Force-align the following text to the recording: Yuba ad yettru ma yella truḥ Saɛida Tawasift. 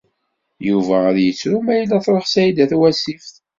Yuba 0.67 0.95
ad 1.09 1.17
yettru 1.21 1.57
ma 1.63 1.73
yella 1.79 1.97
truḥ 2.05 2.25
Saɛida 2.27 2.65
Tawasift. 2.71 3.33